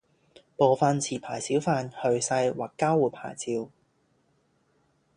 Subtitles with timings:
[0.57, 3.69] 部分持牌小販去世或交回牌照